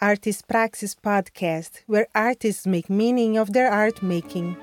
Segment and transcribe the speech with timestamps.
[0.00, 4.56] Artist Praxis podcast, where artists make meaning of their art making.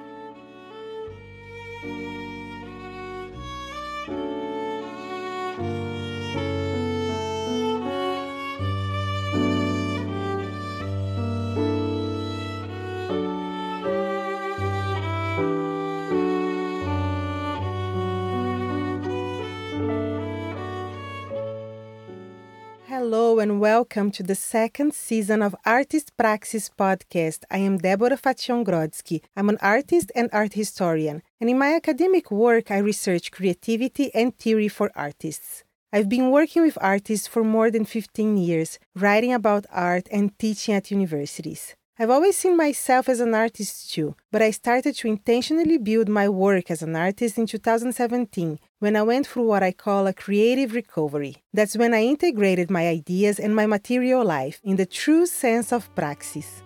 [23.45, 27.43] And welcome to the second season of Artist Praxis podcast.
[27.51, 29.21] I am Deborah Fation-Grodzki.
[29.35, 34.35] I'm an artist and art historian, and in my academic work, I research creativity and
[34.35, 35.63] theory for artists.
[35.93, 40.73] I've been working with artists for more than 15 years, writing about art and teaching
[40.73, 41.75] at universities.
[41.99, 46.27] I've always seen myself as an artist too, but I started to intentionally build my
[46.27, 50.75] work as an artist in 2017 when I went through what I call a creative
[50.75, 51.37] recovery.
[51.51, 55.89] That's when I integrated my ideas and my material life in the true sense of
[55.95, 56.61] praxis.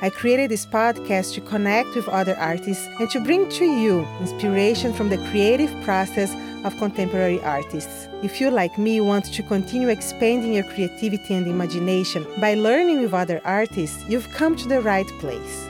[0.00, 4.92] I created this podcast to connect with other artists and to bring to you inspiration
[4.92, 6.32] from the creative process
[6.64, 8.06] of contemporary artists.
[8.22, 13.12] If you, like me, want to continue expanding your creativity and imagination by learning with
[13.12, 15.66] other artists, you've come to the right place.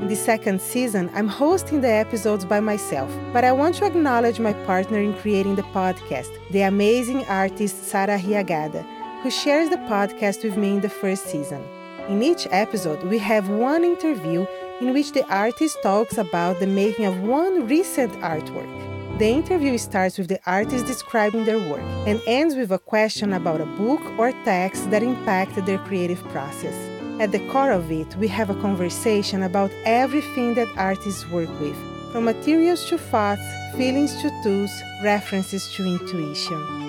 [0.00, 4.40] In the second season, I'm hosting the episodes by myself, but I want to acknowledge
[4.40, 8.86] my partner in creating the podcast, the amazing artist Sara Riagada,
[9.22, 11.62] who shares the podcast with me in the first season.
[12.08, 14.46] In each episode, we have one interview
[14.80, 19.18] in which the artist talks about the making of one recent artwork.
[19.18, 23.60] The interview starts with the artist describing their work and ends with a question about
[23.60, 26.74] a book or text that impacted their creative process.
[27.20, 31.76] At the core of it, we have a conversation about everything that artists work with,
[32.10, 33.42] from materials to thoughts,
[33.76, 36.87] feelings to tools, references to intuition.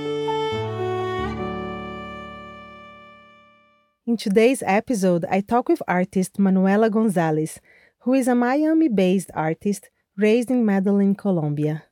[4.10, 7.60] In today's episode, I talk with artist Manuela Gonzalez,
[8.00, 11.84] who is a Miami based artist raised in Medellin, Colombia.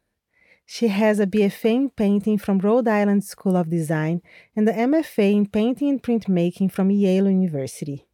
[0.66, 4.24] She has a BFA in painting from Rhode Island School of Design
[4.56, 8.08] and the MFA in painting and printmaking from Yale University.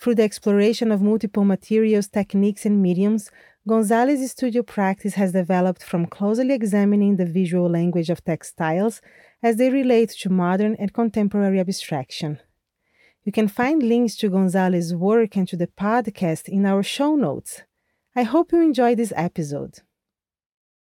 [0.00, 3.30] Through the exploration of multiple materials, techniques, and mediums,
[3.68, 9.00] Gonzalez's studio practice has developed from closely examining the visual language of textiles
[9.44, 12.40] as they relate to modern and contemporary abstraction.
[13.28, 17.60] You can find links to Gonzalez's work and to the podcast in our show notes.
[18.16, 19.80] I hope you enjoy this episode.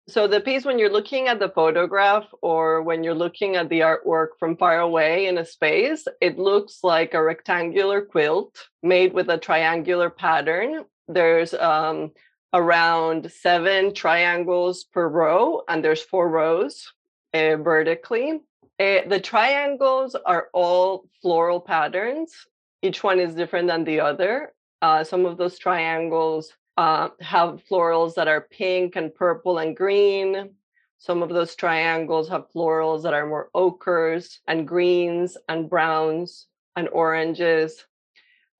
[0.06, 3.80] So the piece when you're looking at the photograph or when you're looking at the
[3.80, 9.28] artwork from far away in a space, it looks like a rectangular quilt made with
[9.28, 10.84] a triangular pattern.
[11.08, 12.12] There's um,
[12.52, 16.92] around seven triangles per row, and there's four rows
[17.34, 18.38] uh, vertically.
[18.80, 22.32] Uh, the triangles are all floral patterns.
[22.80, 24.54] Each one is different than the other.
[24.80, 30.54] Uh, some of those triangles uh, have florals that are pink and purple and green.
[30.96, 36.88] Some of those triangles have florals that are more ochres and greens and browns and
[36.88, 37.84] oranges.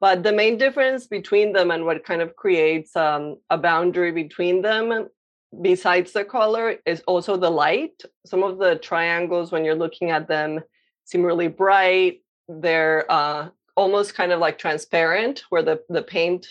[0.00, 4.60] But the main difference between them and what kind of creates um, a boundary between
[4.60, 5.08] them,
[5.62, 8.02] besides the color, is also the light.
[8.26, 10.60] Some of the triangles, when you're looking at them,
[11.04, 12.22] seem really bright.
[12.48, 16.46] They're uh, almost kind of like transparent, where the, the paint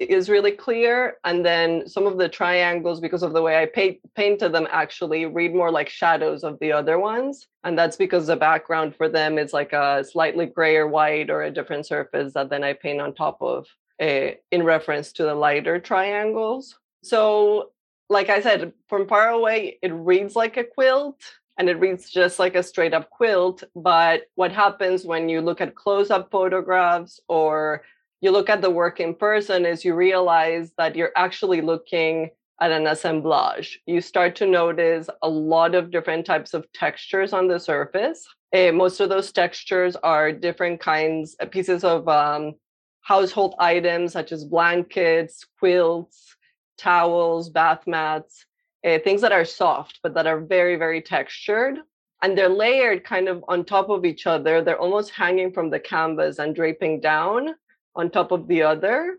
[0.00, 1.18] is really clear.
[1.24, 5.26] And then some of the triangles, because of the way I paint, painted them, actually
[5.26, 7.46] read more like shadows of the other ones.
[7.62, 11.42] And that's because the background for them is like a slightly gray or white or
[11.42, 13.66] a different surface that then I paint on top of
[14.00, 16.78] eh, in reference to the lighter triangles.
[17.04, 17.72] So,
[18.08, 21.20] like I said, from far away, it reads like a quilt
[21.58, 23.64] and it reads just like a straight up quilt.
[23.74, 27.82] But what happens when you look at close up photographs or
[28.20, 32.30] you look at the work in person is you realize that you're actually looking
[32.60, 33.80] at an assemblage.
[33.86, 38.26] You start to notice a lot of different types of textures on the surface.
[38.54, 42.54] Uh, most of those textures are different kinds, uh, pieces of um,
[43.02, 46.35] household items such as blankets, quilts,
[46.78, 48.46] towels, bath mats,
[48.86, 51.78] uh, things that are soft but that are very, very textured.
[52.22, 54.62] And they're layered kind of on top of each other.
[54.62, 57.54] They're almost hanging from the canvas and draping down
[57.94, 59.18] on top of the other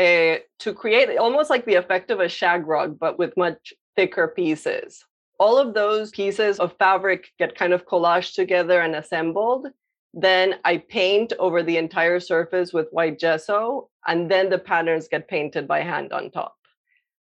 [0.00, 4.28] uh, to create almost like the effect of a shag rug, but with much thicker
[4.28, 5.04] pieces.
[5.38, 9.68] All of those pieces of fabric get kind of collaged together and assembled.
[10.14, 15.28] Then I paint over the entire surface with white gesso, and then the patterns get
[15.28, 16.56] painted by hand on top.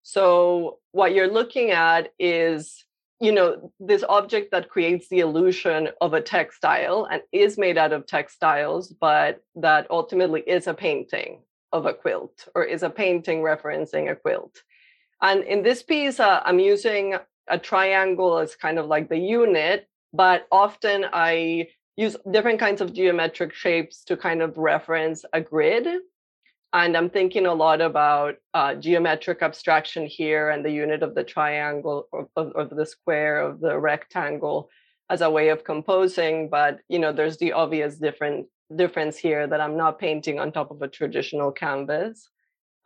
[0.03, 2.85] So what you're looking at is
[3.23, 7.93] you know this object that creates the illusion of a textile and is made out
[7.93, 11.39] of textiles but that ultimately is a painting
[11.73, 14.63] of a quilt or is a painting referencing a quilt.
[15.23, 17.15] And in this piece uh, i'm using
[17.47, 22.93] a triangle as kind of like the unit but often i use different kinds of
[22.93, 25.87] geometric shapes to kind of reference a grid
[26.73, 31.25] and I'm thinking a lot about uh, geometric abstraction here and the unit of the
[31.25, 34.71] triangle of, of, the square of the rectangle
[35.11, 36.49] as a way of composing.
[36.49, 40.71] But you know, there's the obvious different difference here that I'm not painting on top
[40.71, 42.31] of a traditional canvas,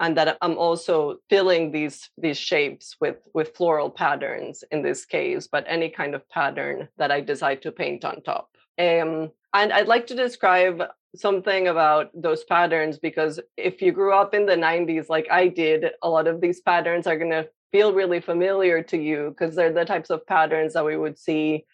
[0.01, 5.47] and that I'm also filling these these shapes with with floral patterns in this case,
[5.47, 8.49] but any kind of pattern that I decide to paint on top.
[8.79, 10.83] Um, and I'd like to describe
[11.15, 15.87] something about those patterns because if you grew up in the 90s like I did,
[16.03, 19.73] a lot of these patterns are going to feel really familiar to you because they're
[19.73, 21.65] the types of patterns that we would see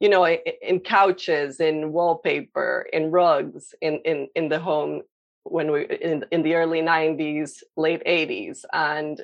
[0.00, 5.02] you know in couches in wallpaper in rugs in in in the home
[5.44, 9.22] when we in in the early 90s late 80s and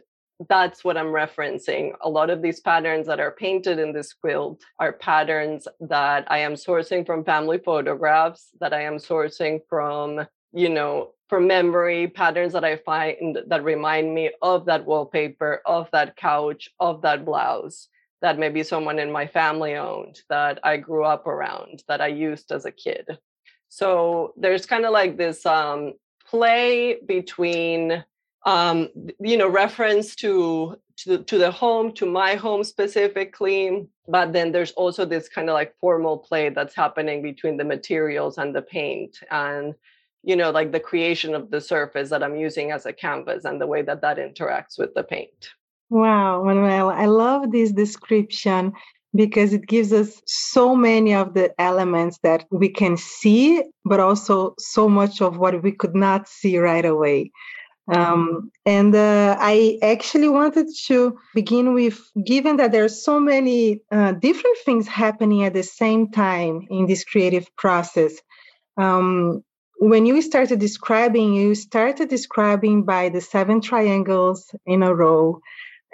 [0.48, 1.92] that's what I'm referencing.
[2.02, 6.38] A lot of these patterns that are painted in this quilt are patterns that I
[6.38, 12.52] am sourcing from family photographs, that I am sourcing from, you know, from memory, patterns
[12.52, 17.88] that I find that remind me of that wallpaper, of that couch, of that blouse
[18.20, 22.50] that maybe someone in my family owned, that I grew up around, that I used
[22.50, 23.18] as a kid.
[23.68, 25.92] So there's kind of like this um,
[26.26, 28.04] play between
[28.46, 28.88] um,
[29.20, 33.86] you know, reference to to to the home, to my home specifically.
[34.06, 38.38] But then there's also this kind of like formal play that's happening between the materials
[38.38, 39.74] and the paint, and
[40.22, 43.60] you know, like the creation of the surface that I'm using as a canvas and
[43.60, 45.50] the way that that interacts with the paint.
[45.90, 48.72] Wow, Manuela, I love this description
[49.14, 54.54] because it gives us so many of the elements that we can see, but also
[54.58, 57.30] so much of what we could not see right away.
[57.88, 63.80] Um, and uh, I actually wanted to begin with given that there are so many
[63.90, 68.12] uh, different things happening at the same time in this creative process.
[68.76, 69.42] Um,
[69.80, 75.40] when you started describing, you started describing by the seven triangles in a row.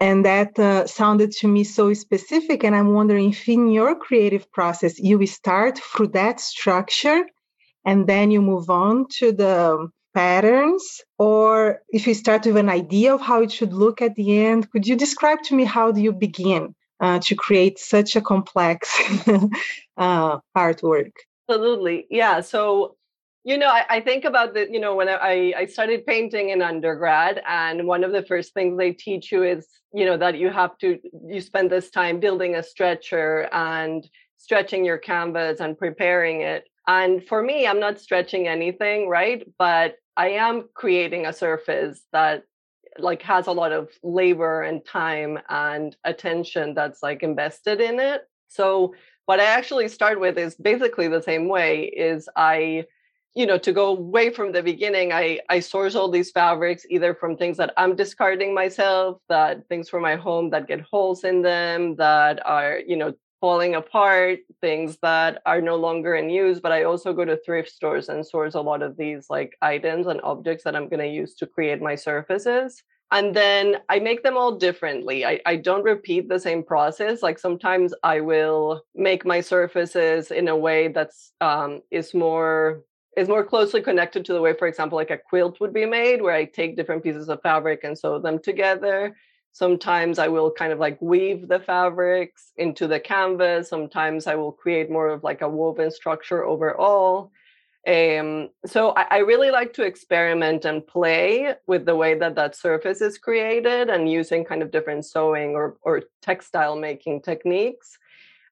[0.00, 2.64] And that uh, sounded to me so specific.
[2.64, 7.25] And I'm wondering if in your creative process, you start through that structure
[7.85, 13.13] and then you move on to the patterns or if you start with an idea
[13.13, 16.01] of how it should look at the end could you describe to me how do
[16.01, 18.89] you begin uh, to create such a complex
[19.97, 21.13] uh, artwork
[21.49, 22.07] absolutely.
[22.11, 22.97] Yeah so
[23.45, 26.63] you know I, I, think about the you know when I, I studied painting in
[26.63, 30.51] undergrad and one of the first things they teach you is you know that you
[30.51, 34.09] have to you spend this time building a stretcher and
[34.39, 36.65] stretching your canvas and preparing it.
[36.87, 39.47] And for me i'm not stretching anything right?
[39.59, 42.45] But I am creating a surface that
[42.99, 48.23] like has a lot of labor and time and attention that's like invested in it.
[48.49, 48.95] So
[49.27, 52.85] what I actually start with is basically the same way is I
[53.35, 57.15] you know to go way from the beginning I I source all these fabrics either
[57.15, 61.43] from things that I'm discarding myself that things from my home that get holes in
[61.43, 66.60] them that are you know falling apart, things that are no longer in use.
[66.60, 70.06] But I also go to thrift stores and source a lot of these like items
[70.06, 72.82] and objects that I'm going to use to create my surfaces.
[73.10, 75.27] And then I make them all differently.
[75.27, 77.22] I, I don't repeat the same process.
[77.22, 82.81] Like sometimes I will make my surfaces in a way that's um, is more
[83.15, 86.22] is more closely connected to the way, for example, like a quilt would be made,
[86.22, 89.15] where I take different pieces of fabric and sew them together.
[89.55, 93.69] Sometimes I will kind of like weave the fabrics into the canvas.
[93.69, 97.31] Sometimes I will create more of like a woven structure overall.
[97.87, 102.56] Um, so I, I, really like to experiment and play with the way that that
[102.56, 107.99] surface is created and using kind of different sewing or, or textile making techniques.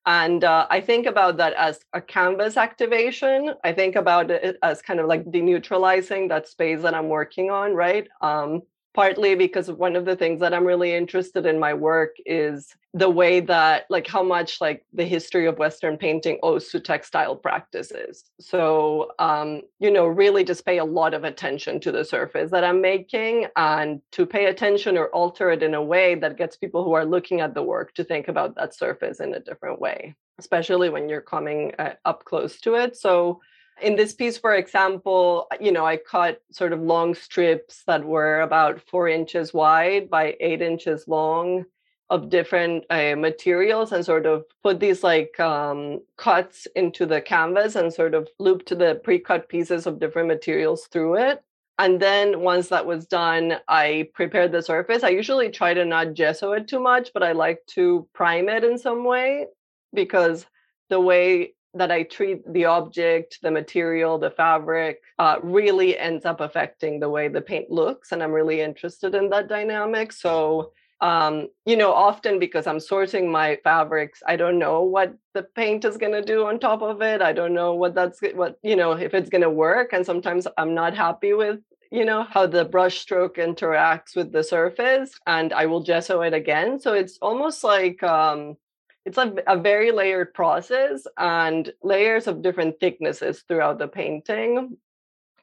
[0.07, 3.55] And uh, I think about that as a canvas activation.
[3.65, 7.75] I think about it as kind of like deneutralizing that space that I'm working on,
[7.75, 8.07] right?
[8.21, 8.63] Um,
[8.95, 13.09] partly because one of the things that i'm really interested in my work is the
[13.09, 18.25] way that like how much like the history of western painting owes to textile practices.
[18.39, 22.65] So um you know really just pay a lot of attention to the surface that
[22.65, 26.85] i'm making and to pay attention or alter it in a way that gets people
[26.85, 30.15] who are looking at the work to think about that surface in a different way
[30.39, 32.97] especially when you're coming uh, up close to it.
[32.97, 33.41] So
[33.83, 38.41] in this piece, for example, you know, I cut sort of long strips that were
[38.41, 41.65] about four inches wide by eight inches long
[42.11, 47.75] of different uh, materials and sort of put these like um, cuts into the canvas
[47.75, 51.43] and sort of looped the pre-cut pieces of different materials through it.
[51.79, 55.03] And then once that was done, I prepared the surface.
[55.03, 58.63] I usually try to not gesso it too much, but I like to prime it
[58.63, 59.47] in some way
[59.95, 60.47] because
[60.91, 66.41] the way that I treat the object, the material, the fabric, uh, really ends up
[66.41, 68.13] affecting the way the paint looks.
[68.13, 70.13] And I'm really interested in that dynamic.
[70.13, 75.43] So, um, you know, often because I'm sourcing my fabrics, I don't know what the
[75.43, 77.23] paint is going to do on top of it.
[77.23, 79.93] I don't know what that's what, you know, if it's going to work.
[79.93, 81.61] And sometimes I'm not happy with
[81.93, 86.33] you know how the brush stroke interacts with the surface and i will gesso it
[86.33, 88.57] again so it's almost like um,
[89.05, 94.77] it's a, a very layered process and layers of different thicknesses throughout the painting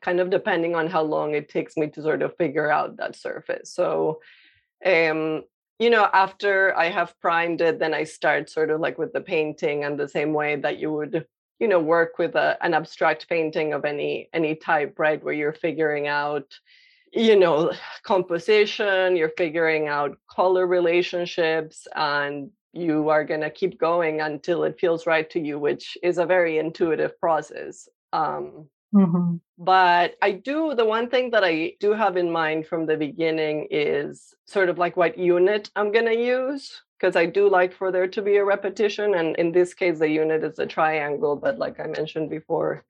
[0.01, 3.17] kind of depending on how long it takes me to sort of figure out that
[3.17, 3.73] surface.
[3.73, 4.21] So
[4.85, 5.43] um
[5.77, 9.19] you know after i have primed it then i start sort of like with the
[9.19, 11.25] painting and the same way that you would
[11.59, 15.23] you know work with a, an abstract painting of any any type right?
[15.23, 16.53] Where you're figuring out
[17.13, 17.71] you know
[18.03, 24.79] composition you're figuring out color relationships and you are going to keep going until it
[24.79, 27.89] feels right to you, which is a very intuitive process.
[28.13, 29.35] Um, mm-hmm.
[29.57, 33.67] But I do, the one thing that I do have in mind from the beginning
[33.71, 37.91] is sort of like what unit I'm going to use, because I do like for
[37.91, 39.15] there to be a repetition.
[39.15, 42.85] And in this case, the unit is a triangle, but like I mentioned before,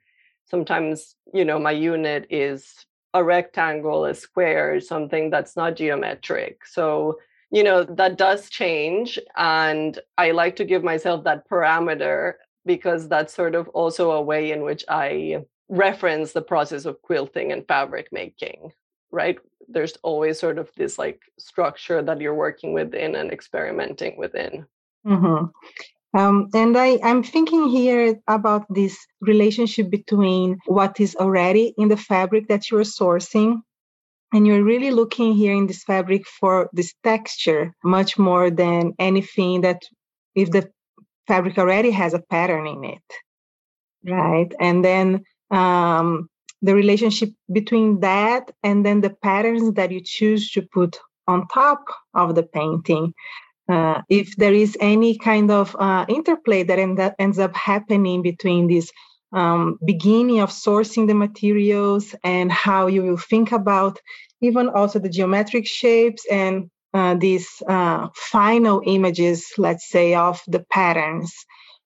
[0.45, 6.65] sometimes, you know, my unit is a rectangle, a square, something that's not geometric.
[6.65, 7.19] So
[7.51, 12.33] you know that does change and i like to give myself that parameter
[12.65, 15.37] because that's sort of also a way in which i
[15.69, 18.71] reference the process of quilting and fabric making
[19.11, 24.65] right there's always sort of this like structure that you're working within and experimenting within
[25.05, 25.45] mm-hmm.
[26.11, 31.97] Um, and I, I'm thinking here about this relationship between what is already in the
[31.97, 33.61] fabric that you're sourcing
[34.33, 39.61] and you're really looking here in this fabric for this texture much more than anything
[39.61, 39.81] that
[40.35, 40.69] if the
[41.27, 43.03] fabric already has a pattern in it
[44.05, 44.51] right?
[44.59, 46.29] And then um,
[46.61, 51.83] the relationship between that and then the patterns that you choose to put on top
[52.13, 53.13] of the painting.
[53.67, 58.21] Uh, if there is any kind of uh, interplay that end up, ends up happening
[58.21, 58.91] between these
[59.31, 63.99] um, beginning of sourcing the materials and how you will think about
[64.41, 70.65] even also the geometric shapes and uh, these uh, final images, let's say, of the
[70.71, 71.33] patterns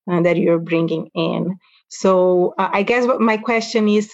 [0.09, 1.57] uh, that you're bringing in.
[1.89, 4.13] So uh, I guess what my question is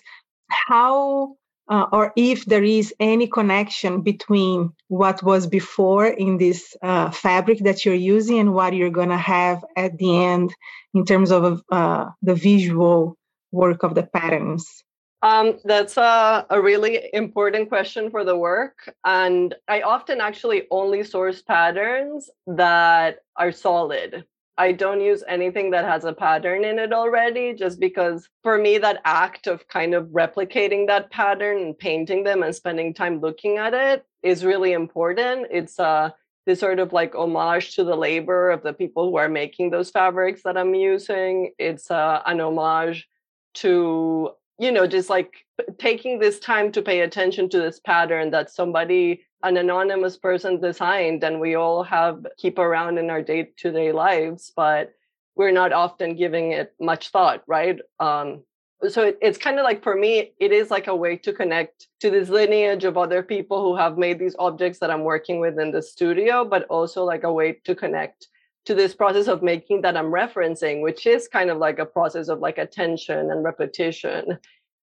[0.49, 1.35] how
[1.67, 7.59] uh, or if there is any connection between what was before in this uh, fabric
[7.59, 10.51] that you're using and what you're going to have at the end
[10.95, 13.18] in terms of the visual
[13.51, 14.83] work of the patterns?
[15.21, 18.93] Um, that's a, a really important question for the work.
[19.03, 24.23] And I often actually only source patterns that are solid.
[24.57, 28.77] I don't use anything that has a pattern in it already, just because for me,
[28.77, 33.57] that act of kind of replicating that pattern and painting them and spending time looking
[33.57, 35.47] at it is really important.
[35.49, 36.09] It's uh,
[36.45, 39.91] this sort of like homage to the labor of the people who are making those
[39.91, 41.53] fabrics that I'm using.
[41.57, 43.07] It's uh, an homage
[43.55, 45.45] to you know just like
[45.77, 51.23] taking this time to pay attention to this pattern that somebody an anonymous person designed
[51.23, 54.91] and we all have keep around in our day-to-day lives but
[55.35, 57.79] we're not often giving it much thought right?
[57.99, 58.43] Um,
[58.87, 61.87] so it, it's kind of like for me it is like a way to connect
[61.99, 65.59] to this lineage of other people who have made these objects that i'm working with
[65.59, 68.27] in the studio but also like a way to connect
[68.69, 72.27] to this process of making that I'm referencing, which is kind of like a process
[72.27, 74.37] of like attention and repetition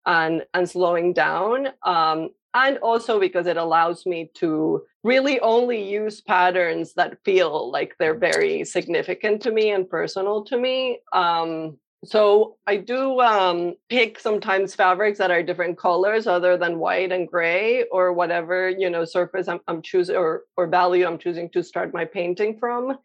[0.05, 1.67] and and slowing down.
[1.83, 7.95] Um, and also because it allows me to really only use patterns that feel like
[7.99, 10.99] they're very significant to me and personal to me.
[11.11, 17.11] Um, so I do um, pick sometimes fabrics that are different colors other than white
[17.11, 21.49] and gray or whatever you know surface I'm, I'm choosing or or value I'm choosing
[21.49, 22.97] to start my painting from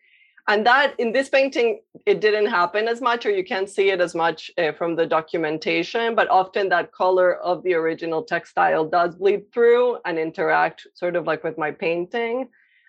[0.49, 4.00] and that in this painting it didn't happen as much or you can't see it
[4.00, 9.14] as much uh, from the documentation but often that color of the original textile does
[9.14, 12.49] bleed through and interact sort of like with my painting.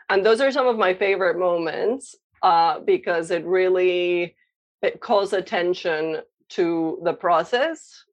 [0.10, 4.36] And those are some of my favorite moments uh, because it really
[4.82, 8.06] it calls attention to the process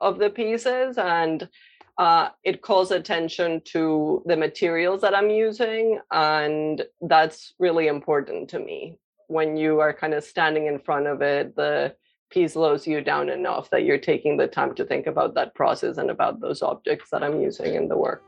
[0.00, 1.48] of the pieces and
[1.98, 6.00] uh, it calls attention to the materials that I'm using.
[6.10, 8.98] And that's really important to me.
[9.28, 11.94] When you are kind of standing in front of it, the
[12.30, 15.96] piece slows you down enough that you're taking the time to think about that process
[15.96, 18.22] and about those objects that I'm using in the work.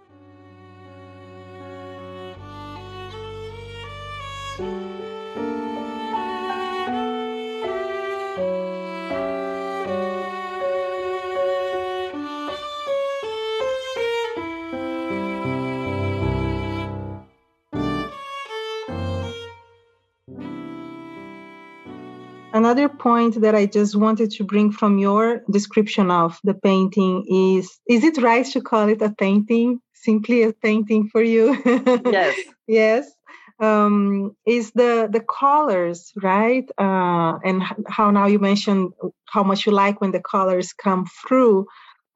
[22.68, 27.80] Another point that I just wanted to bring from your description of the painting is
[27.88, 29.80] is it right to call it a painting?
[29.94, 31.44] Simply a painting for you?
[32.18, 32.36] Yes.
[32.66, 33.10] yes.
[33.58, 38.92] Um, is the the colors right uh, and how now you mentioned
[39.24, 41.66] how much you like when the colors come through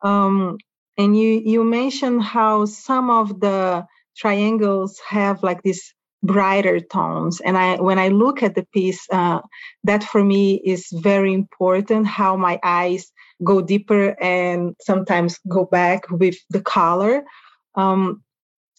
[0.03, 0.59] um,
[0.99, 3.87] and you you mentioned how some of the
[4.19, 7.41] triangles have like this brighter tones.
[7.41, 9.41] And i when i look at the piece uh,
[9.85, 13.13] that for me is very important how my eyes
[13.43, 17.25] go deeper and sometimes go back with the color.
[17.75, 18.23] Um,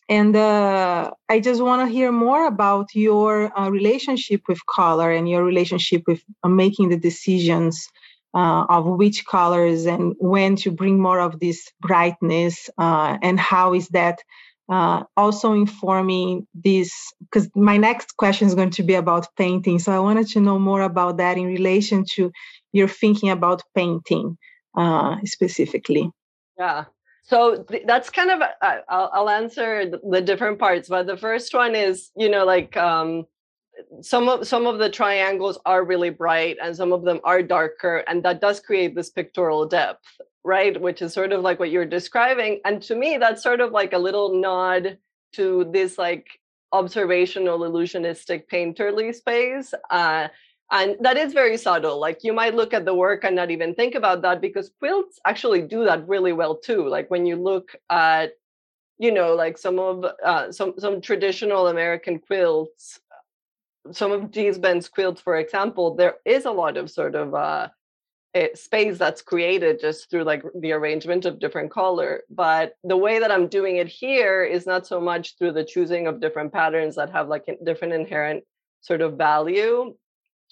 [0.10, 5.30] and uh, i just want to hear more about your uh, relationship with color and
[5.30, 7.88] your relationship with uh, making the decisions
[8.34, 13.74] uh, of which colors and when to bring more of this brightness uh, and how
[13.74, 14.20] is that
[14.74, 19.78] uh, also informing this because my next question is going to be about painting.
[19.78, 22.32] So i wanted to know more about that in relation to
[22.72, 24.36] your thinking about painting
[24.76, 26.10] uh, specifically.
[26.58, 26.86] Yeah.
[27.24, 31.18] So th- that's kind of uh, I'll, I'll, answer the, the, different parts but the
[31.18, 33.26] first one is you know like um,
[34.02, 37.98] some of some of the triangles are really bright and some of them are darker
[38.08, 40.06] and that does create this pictorial depth
[40.44, 40.80] right?
[40.80, 42.60] Which is sort of like what you're describing.
[42.66, 44.98] And to me, that's sort of like a little nod
[45.34, 46.28] to this like
[46.72, 49.74] observational illusionistic painterly space.
[49.90, 50.28] Uh,
[50.72, 52.00] and that is very subtle.
[52.00, 55.20] Like you might look at the work and not even think about that because quilts
[55.26, 56.88] actually do that really well too.
[56.88, 58.32] Like when you look at,
[58.98, 63.00] you know, like some of uh, some some traditional American quilts,
[63.92, 67.70] some of Gee's Bend's quilts, for example, there is a lot of sort of uh,
[68.56, 73.32] space that's created just through like the arrangement of different color but the way that
[73.32, 77.12] i'm doing it here is not so much through the choosing of different patterns that
[77.12, 78.44] have like different inherent
[78.82, 79.94] sort of value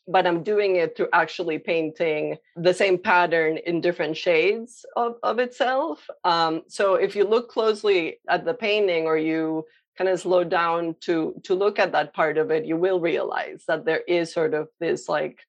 [0.08, 5.40] but i'm doing it through actually painting the same pattern in different shades of, of
[5.40, 9.66] itself um, so if you look closely at the painting or you
[9.98, 13.64] kind of slow down to to look at that part of it you will realize
[13.68, 15.40] that there is sort of this like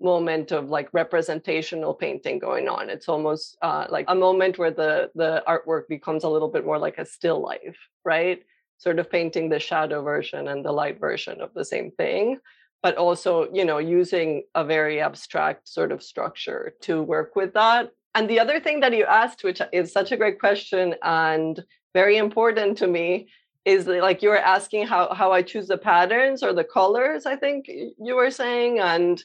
[0.00, 2.90] moment of like representational painting going on.
[2.90, 6.78] It's almost uh, like a moment where the the artwork becomes a little bit more
[6.78, 8.42] like a still life right?
[8.78, 12.38] Sort of painting the shadow version and the light version of the same thing
[12.82, 17.90] but also you know using a very abstract sort of structure to work with that.
[18.14, 21.62] And the other thing that you asked which is such a great question and
[21.94, 23.28] very important to me
[23.64, 27.36] is like you were asking how how I choose the patterns or the colors I
[27.36, 29.22] think you were saying and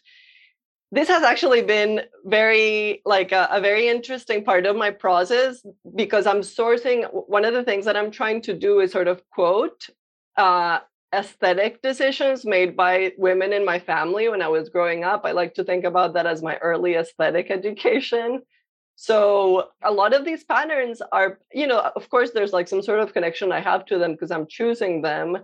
[0.92, 6.26] this has actually been very like a, a, very interesting part of my process because
[6.26, 9.90] i'm sourcing one of the things that i'm trying to do is sort of quote
[10.38, 10.80] uh,
[11.14, 15.22] aesthetic decisions made by women in my family when i was growing up.
[15.26, 18.42] I like to think about that as my early aesthetic education.
[18.96, 23.00] So a lot of these patterns are you know of course there's like some sort
[23.00, 25.38] of connection i have to them because i'm choosing them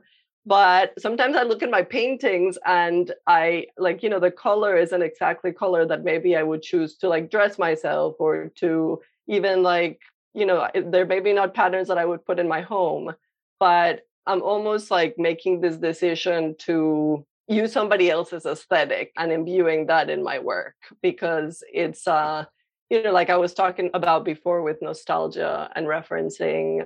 [0.45, 5.01] but sometimes i look at my paintings and i like you know the color isn't
[5.01, 9.99] exactly color that maybe i would choose to like dress myself or to even like
[10.34, 13.13] you know there may be not patterns that i would put in my home
[13.60, 20.10] but i'm almost like making this decision to use somebody else's aesthetic and imbuing that
[20.10, 22.43] in my work because it's uh
[22.89, 26.86] you know like i was talking about before with nostalgia and referencing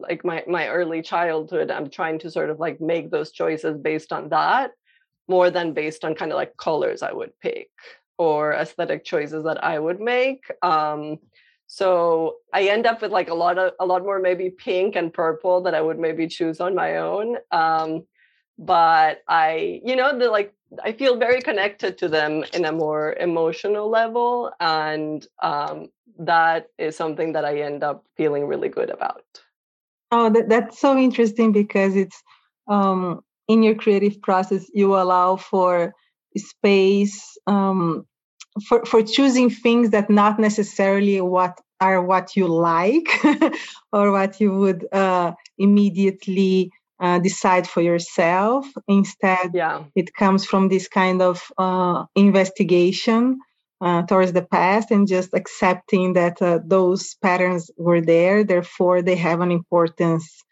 [0.00, 4.12] like my my early childhood i'm trying to sort of like make those choices based
[4.12, 4.72] on that
[5.28, 7.70] more than based on kind of like colors i would pick
[8.18, 11.18] or aesthetic choices that i would make um
[11.66, 15.12] so i end up with like a lot of a lot more maybe pink and
[15.12, 18.04] purple that i would maybe choose on my own um
[18.58, 20.52] but i you know the like
[20.84, 26.96] i feel very connected to them in a more emotional level and um that is
[26.96, 29.24] something that i end up feeling really good about
[30.10, 32.22] Oh, that, that's so interesting because it's
[32.68, 35.94] um, in your creative process, you allow for
[36.36, 38.06] space um,
[38.66, 43.08] for, for choosing things that not necessarily what are what you like
[43.92, 48.66] or what you would uh, immediately uh, decide for yourself.
[48.88, 49.84] Instead, yeah.
[49.94, 53.38] it comes from this kind of uh, investigation
[53.84, 58.42] uh, towards the past and just accepting that uh, those patterns were there.
[58.42, 60.42] Therefore, they have an importance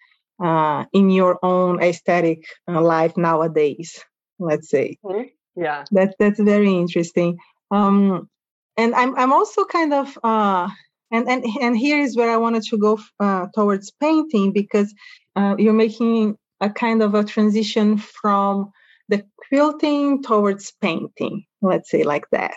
[0.43, 4.05] uh, in your own aesthetic uh, life nowadays.
[4.39, 4.99] Let's say.
[5.03, 5.29] Mm-hmm.
[5.57, 7.39] Yeah, that that's very interesting.
[7.71, 8.29] Um,
[8.77, 10.69] and I'm I'm also kind of uh,
[11.11, 14.93] and and and here is where I wanted to go uh, towards painting because
[15.37, 18.73] uh, you're making a kind of a transition from
[19.09, 22.57] the quilting towards painting, let's say like that,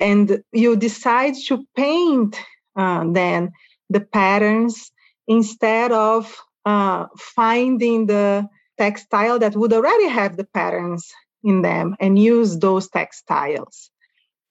[0.00, 2.36] and you decide to paint
[2.76, 3.52] uh, then
[3.90, 4.90] the patterns
[5.28, 11.12] instead of uh, finding the textile that would already have the patterns
[11.44, 13.90] in them and use those textiles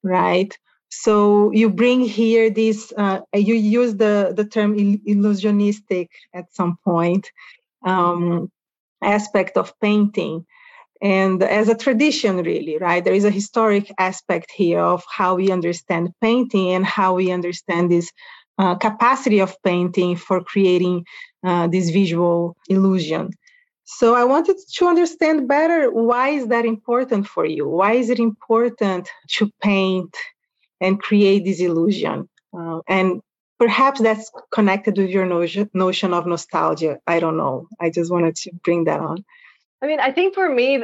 [0.04, 0.58] right?
[0.90, 7.30] So you bring here this uh, you use the the term illusionistic at some point
[7.86, 8.52] um,
[9.04, 10.46] aspect of painting
[11.02, 15.52] and as a tradition really right there is a historic aspect here of how we
[15.52, 18.12] understand painting and how we understand this
[18.58, 21.06] uh, capacity of painting for creating
[21.44, 23.32] uh, this visual illusion
[23.92, 27.68] so I wanted to understand better why is that important for you?
[27.68, 30.16] Why is it important to paint
[30.80, 32.30] and create this illusion?
[32.56, 33.20] Uh, and
[33.58, 37.00] perhaps that's connected with your notion, notion of nostalgia.
[37.08, 37.68] I don't know.
[37.80, 39.26] I just wanted to bring that on.
[39.82, 40.84] I mean, I think for me,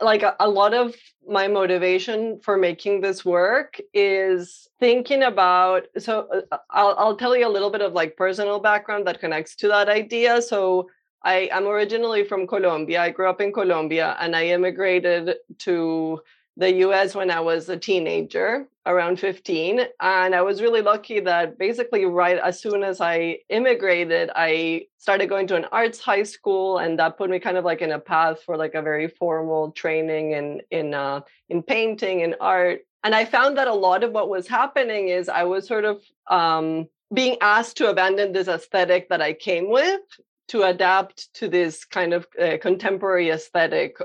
[0.00, 0.94] like a, a, lot of
[1.28, 7.46] my motivation for making this work is thinking about so uh, I'll, I'll tell you
[7.46, 10.88] a little bit of like personal background that connects to that idea so
[11.22, 13.02] I am originally from Colombia.
[13.02, 16.20] I grew up in Colombia and I immigrated to
[16.56, 19.80] the US when I was a teenager, around 15.
[20.00, 25.28] And I was really lucky that basically, right as soon as I immigrated, I started
[25.28, 27.98] going to an arts high school, and that put me kind of like in a
[27.98, 32.80] path for like a very formal training in in uh, in painting and art.
[33.04, 36.02] And I found that a lot of what was happening is I was sort of
[36.28, 40.00] um, being asked to abandon this aesthetic that I came with
[40.48, 43.98] to adapt to this kind of uh, contemporary aesthetic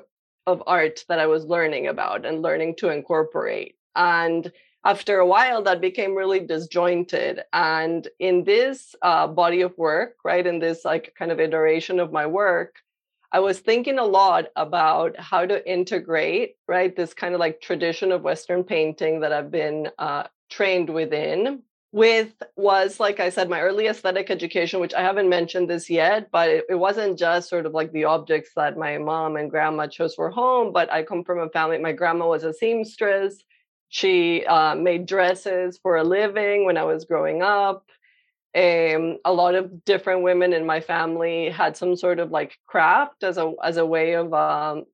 [0.47, 3.75] of art that I was learning about and learning to incorporate.
[3.95, 4.51] And
[4.83, 7.41] after a while, that became really disjointed.
[7.53, 12.11] And in this uh, body of work, right, in this like kind of iteration of
[12.11, 12.75] my work,
[13.31, 18.11] I was thinking a lot about how to integrate, right, this kind of like tradition
[18.11, 21.63] of Western painting that I've been uh, trained within
[21.93, 26.29] with was like i said my early aesthetic education which i haven't mentioned this yet
[26.31, 29.85] but it, it, wasn't just sort of like the objects that my mom and grandma
[29.85, 33.43] chose for home but i come from a family my grandma was a seamstress
[33.91, 37.85] she uh, made dresses for a living when i was growing up
[38.53, 43.23] um, a lot of different women in my family had some sort of like craft
[43.23, 44.85] as a as a way of um,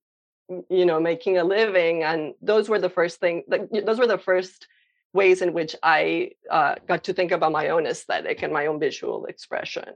[0.70, 3.44] you know making a living and those were the first thing
[3.86, 4.68] those were the first
[5.14, 8.80] ways in which I uh, got to think about my own aesthetic and my own
[8.80, 9.96] visual expression.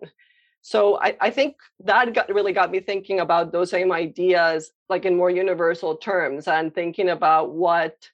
[0.61, 5.05] So I, I think that got, really got me thinking about those same ideas, like
[5.05, 8.09] in more universal terms, and thinking about what,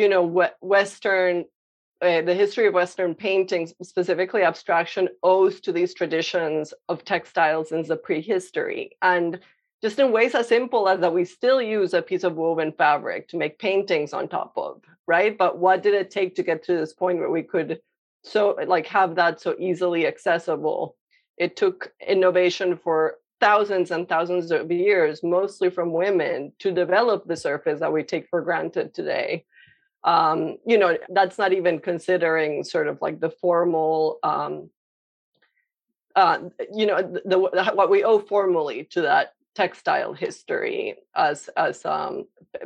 [0.00, 1.44] you know, what Western,
[2.02, 7.82] uh, the history of Western painting, specifically abstraction, owes to these traditions of textiles in
[7.82, 8.96] the prehistory.
[9.02, 9.38] And
[9.82, 13.28] just in ways as simple as that we still use a piece of woven fabric
[13.28, 15.36] to make paintings on top of right?
[15.36, 17.80] But what did it take to get to this point where we could
[18.22, 20.96] so like have that so easily accessible?
[21.36, 27.36] It took innovation for thousands and thousands of years mostly from women to develop the
[27.36, 29.44] surface that we take for granted today
[30.04, 34.70] um, you know that's not even considering sort of like the formal um,
[36.16, 36.38] uh,
[36.72, 42.24] you know the, the, what we owe formally to that textile history as as um,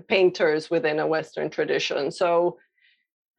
[0.08, 2.10] painters within a Western tradition.
[2.10, 2.58] So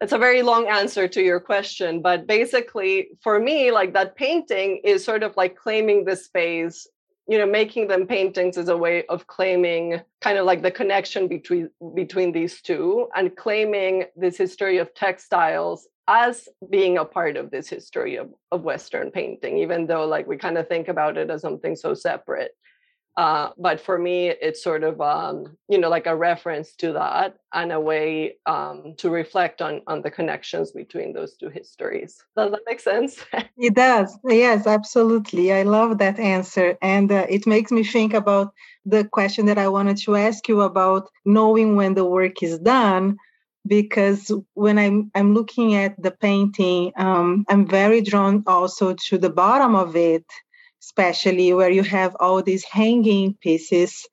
[0.02, 4.82] it's a very long answer to your question, but basically, for me, like that painting
[4.84, 6.88] is sort of like claiming the space.
[7.28, 11.28] You know, making them paintings is a way of claiming kind of like the connection
[11.28, 17.50] between between these two and claiming this history of textiles as being a part of
[17.50, 21.32] this history of, of Western painting, even though like we kind of think about it
[21.32, 22.52] as something so separate.
[23.18, 27.38] Uh, but for me, it's sort of um, you know like a reference to that
[27.54, 32.24] and a way um, to reflect on on the connections between those two histories.
[32.36, 33.24] Does that make sense?
[33.58, 34.18] it does.
[34.28, 35.54] Yes, absolutely.
[35.54, 38.54] I love that answer, and uh, it makes me think about
[38.86, 43.18] the question that I wanted to ask you about knowing when the work is done.
[43.68, 49.30] because when I'm I'm looking at the painting, um, I'm very drawn also to the
[49.30, 50.26] bottom of it,
[50.82, 54.08] especially where you have all these hanging pieces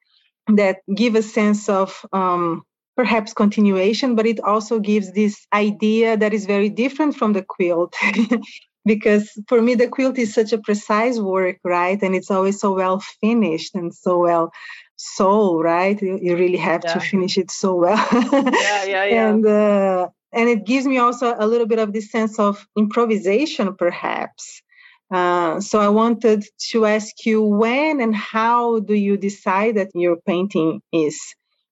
[0.48, 2.62] that give a sense of um,
[2.96, 7.94] perhaps continuation, but it also gives this idea that is very different from the quilt.
[8.84, 12.02] because for me the quilt is such a precise work right?
[12.02, 14.52] And it's always so well finished and so well
[14.96, 16.00] soul right?
[16.00, 16.94] You, you really have yeah.
[16.94, 18.08] to finish it so well.
[18.12, 19.28] Yeah yeah yeah.
[19.28, 23.74] And uh, and it gives me also a little bit of this sense of improvisation
[23.76, 24.61] perhaps
[25.12, 30.16] uh, so I wanted to ask you when and how do you decide that your
[30.16, 31.20] painting is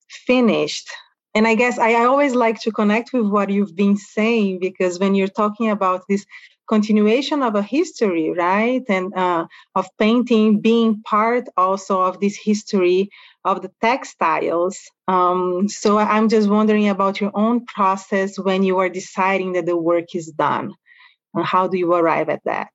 [0.09, 0.89] finished?
[1.35, 5.15] And I guess I, always like to connect with what you've been saying because when
[5.15, 6.27] you're talking about this
[6.69, 13.11] continuation of a history, right, and uh, of painting being part also of this history
[13.45, 14.79] of the textiles.
[15.09, 19.77] Um, so I'm just wondering about your own process when you are deciding that the
[19.77, 20.75] work is done.
[21.33, 22.71] And How do you arrive at that?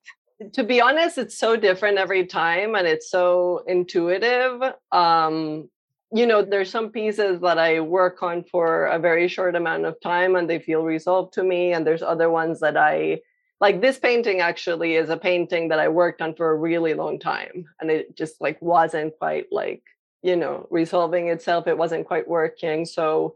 [0.53, 4.61] To be honest, it's so different every time and it's so intuitive.
[4.91, 5.69] Um,
[6.11, 9.99] you know, there's some pieces that I work on for a very short amount of
[10.01, 11.73] time and they feel resolved to me.
[11.73, 13.21] And there's other ones that I
[13.61, 17.19] like this painting actually is a painting that I worked on for a really long
[17.19, 17.65] time.
[17.79, 19.83] And it just like wasn't quite like,
[20.21, 21.67] you know, resolving itself.
[21.67, 22.85] It wasn't quite working.
[22.85, 23.35] So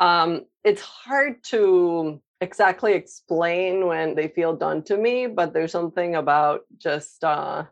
[0.00, 6.14] um it's hard to exactly explain when they feel done to me, but there's something
[6.14, 7.64] about just uh,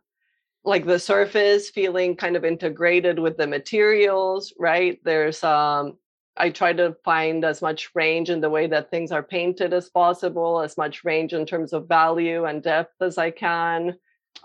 [0.65, 5.01] like the surface feeling kind of integrated with the materials, right?
[5.05, 5.99] There's um
[6.37, 9.91] I try to find as much range in the way that things are painted as
[9.91, 13.97] possible, as much range in terms of value and depth as I can.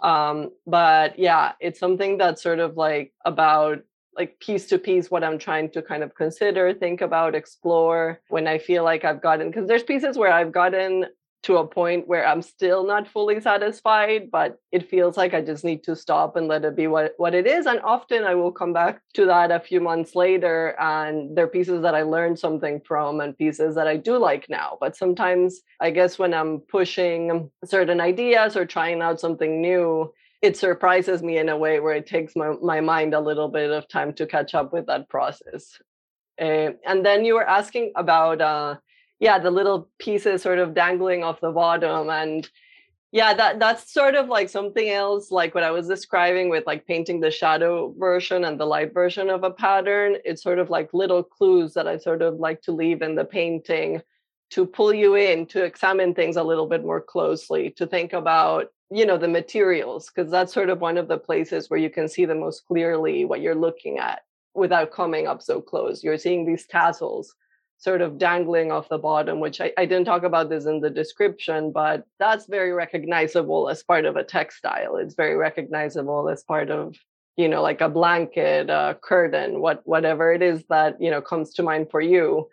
[0.04, 3.80] Um, but yeah, it's something that's sort of like about
[4.18, 8.48] like piece to piece what I'm trying to kind of consider, think about, explore when
[8.48, 11.06] I feel like I've gotten because there's pieces where I've gotten
[11.44, 15.64] to a point where I'm still not fully satisfied, but it feels like I just
[15.64, 17.68] need to stop and let it be what, what it is.
[17.68, 21.50] And often I will come back to that a few months later, and there are
[21.50, 24.78] pieces that I learned something from and pieces that I do like now.
[24.82, 30.56] But sometimes I guess when I'm pushing certain ideas or trying out something new, it
[30.56, 33.88] surprises me in a way where it takes my, my mind a little bit of
[33.88, 35.80] time to catch up with that process.
[36.40, 38.76] Uh, and then you were asking about, uh,
[39.20, 42.10] yeah, the little pieces sort of dangling off the bottom.
[42.10, 42.48] And
[43.12, 46.86] yeah, that that's sort of like something else, like what I was describing with like
[46.86, 50.18] painting the shadow version and the light version of a pattern.
[50.24, 53.26] It's sort of like little clues that I sort of like to leave in the
[53.26, 54.02] painting
[54.52, 58.68] to pull you in to examine things a little bit more closely, to think about
[58.90, 62.08] you know the materials because that's sort of one of the places where you can
[62.08, 64.22] see the most clearly what you're looking at
[64.54, 66.04] without coming up so close.
[66.04, 67.36] You're seeing these tassels
[67.80, 70.90] sort of dangling off the bottom which I, I didn't talk about this in the
[70.90, 74.96] description but that's very recognizable as part of a textile.
[74.96, 76.96] It's very recognizable as part of
[77.36, 81.54] you know like a blanket a curtain what whatever it is that you know comes
[81.56, 82.48] to mind for you.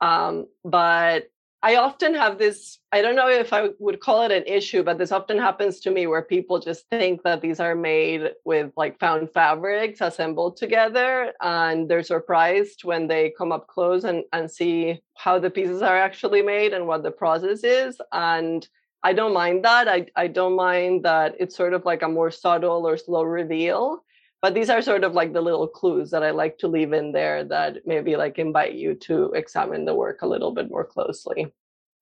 [0.00, 1.28] Um, but
[1.64, 4.98] I often have this, I don't know if I would call it an issue, but
[4.98, 8.98] this often happens to me where people just think that these are made with like
[8.98, 15.00] found fabrics assembled together and they're surprised when they come up close and, and see
[15.14, 18.00] how the pieces are actually made and what the process is.
[18.10, 18.66] And
[19.04, 19.86] I don't mind that.
[19.86, 24.02] I, I don't mind that it's sort of like a more subtle or slow reveal
[24.42, 27.12] but these are sort of like the little clues that I like to leave in
[27.12, 31.46] there that maybe like invite you to examine the work a little bit more closely.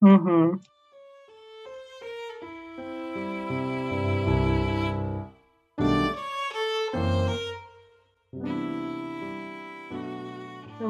[0.02, 0.56] Mm-hmm.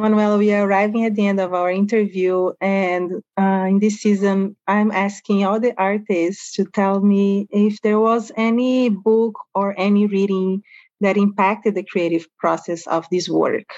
[0.01, 4.57] Manuela, we are arriving at the end of our interview, and uh, in this season,
[4.67, 10.07] I'm asking all the artists to tell me if there was any book or any
[10.07, 10.63] reading
[11.01, 13.69] that impacted the creative process of this work?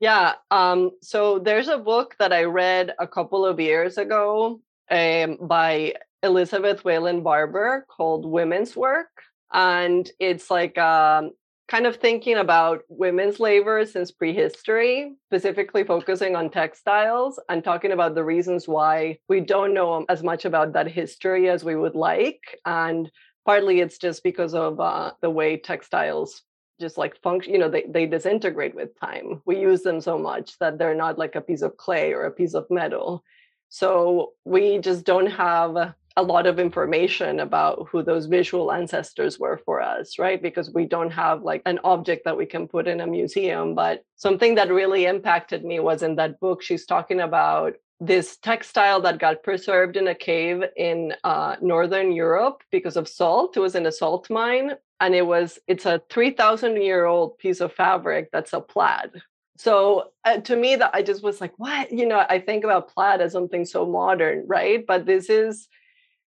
[0.00, 0.34] Yeah.
[0.50, 4.60] Um, so there's a book that I read a couple of years ago
[4.90, 9.08] um, by Elizabeth Wayland Barber called Women's Work.
[9.52, 11.32] And it's like um,
[11.68, 18.14] kind of thinking about women's labor since prehistory, specifically focusing on textiles and talking about
[18.14, 22.40] the reasons why we don't know as much about that history as we would like.
[22.64, 23.10] And
[23.44, 26.42] partly it's just because of uh, the way textiles
[26.80, 29.42] just like function you know they, they disintegrate with time.
[29.44, 32.30] We use them so much that they're not like a piece of clay or a
[32.30, 33.24] piece of metal.
[33.70, 39.60] So we just don't have a lot of information about who those visual ancestors were
[39.64, 40.42] for us right?
[40.42, 43.74] Because we don't have like an object that we can put in a museum.
[43.74, 49.00] But something that really impacted me was in that book she's talking about this textile
[49.02, 53.56] that got preserved in a cave in uh, northern Europe because of salt.
[53.56, 57.38] It was in a salt mine, and it was it's a three thousand year old
[57.38, 59.10] piece of fabric that's a plaid.
[59.56, 61.90] So uh, to me, that I just was like, what?
[61.90, 64.84] You know, I think about plaid as something so modern, right?
[64.86, 65.68] But this is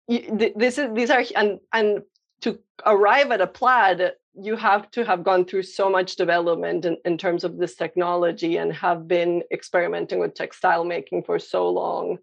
[0.08, 2.02] this is these are and and
[2.42, 6.96] to arrive at a plaid you have to have gone through so much development in,
[7.04, 12.18] in terms of this technology and have been experimenting with textile making for so long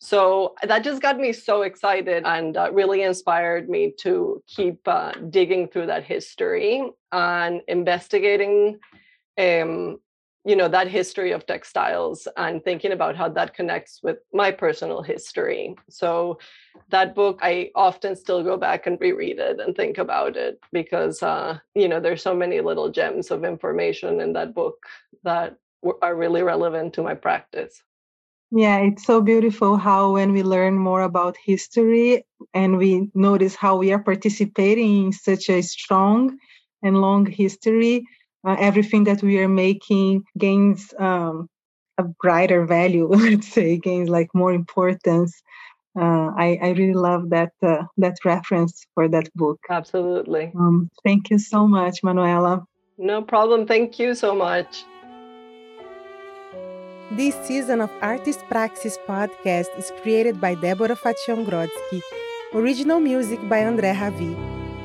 [0.00, 5.12] so that just got me so excited and uh, really inspired me to keep uh,
[5.30, 8.78] digging through that history and investigating
[9.38, 9.98] um,
[10.44, 15.02] you know that history of textiles and thinking about how that connects with my personal
[15.02, 15.74] history.
[15.90, 16.38] So
[16.90, 21.22] that book i often still go back and reread it and think about it because
[21.22, 24.78] uh, you know there's so many little gems of information in that book
[25.24, 25.56] that
[26.02, 27.82] are really relevant to my practice
[28.50, 33.76] yeah it's so beautiful how when we learn more about history and we notice how
[33.76, 36.36] we are participating in such a strong
[36.82, 38.04] and long history
[38.46, 41.48] uh, everything that we are making gains um,
[41.98, 45.42] a brighter value let's say gains like more importance.
[45.98, 49.58] Uh, I, I really love that uh, that reference for that book.
[49.68, 50.52] Absolutely.
[50.56, 52.64] Um, thank you so much manuela.
[52.98, 53.66] No problem.
[53.66, 54.84] Thank you so much
[57.12, 62.02] this season of Artist Praxis podcast is created by Deborah Fation-Grodzki.
[62.52, 64.36] Original music by André Ravi.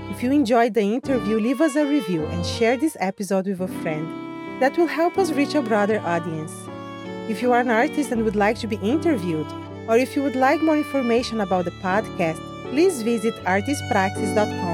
[0.09, 3.67] If you enjoyed the interview, leave us a review and share this episode with a
[3.81, 4.07] friend.
[4.61, 6.53] That will help us reach a broader audience.
[7.27, 9.47] If you are an artist and would like to be interviewed,
[9.87, 14.72] or if you would like more information about the podcast, please visit artistpraxis.com